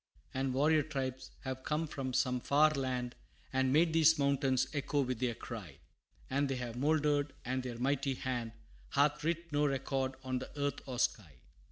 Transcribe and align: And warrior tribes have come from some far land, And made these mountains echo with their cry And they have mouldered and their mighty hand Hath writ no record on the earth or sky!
And 0.33 0.55
warrior 0.55 0.81
tribes 0.81 1.29
have 1.41 1.61
come 1.61 1.85
from 1.85 2.11
some 2.11 2.39
far 2.39 2.71
land, 2.71 3.13
And 3.53 3.71
made 3.71 3.93
these 3.93 4.17
mountains 4.17 4.65
echo 4.73 5.01
with 5.01 5.19
their 5.19 5.35
cry 5.35 5.75
And 6.27 6.49
they 6.49 6.55
have 6.55 6.75
mouldered 6.75 7.33
and 7.45 7.61
their 7.61 7.77
mighty 7.77 8.15
hand 8.15 8.53
Hath 8.93 9.23
writ 9.23 9.51
no 9.51 9.67
record 9.67 10.15
on 10.23 10.39
the 10.39 10.49
earth 10.59 10.81
or 10.87 10.97
sky! 10.97 11.33